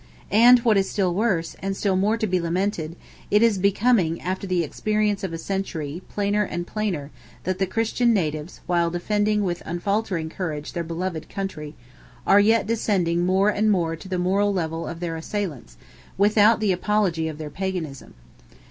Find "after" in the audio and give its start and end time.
4.19-4.47